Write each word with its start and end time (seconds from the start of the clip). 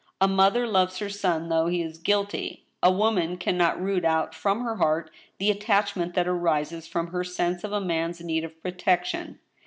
A 0.19 0.27
mother 0.27 0.65
loves 0.65 0.97
her 0.97 1.09
son 1.09 1.49
though 1.49 1.67
he 1.67 1.83
is 1.83 1.99
guilty. 1.99 2.65
A 2.81 2.91
woman 2.91 3.37
can 3.37 3.55
not 3.55 3.79
root 3.79 4.03
out 4.03 4.33
from 4.33 4.61
her 4.63 4.77
heart 4.77 5.11
the 5.37 5.51
attachment 5.51 6.15
that 6.15 6.27
arises 6.27 6.87
from 6.87 7.09
her 7.09 7.23
sense 7.23 7.63
of 7.63 7.71
a 7.71 7.79
man's 7.79 8.19
need 8.19 8.43
of 8.43 8.59
protection. 8.63 9.37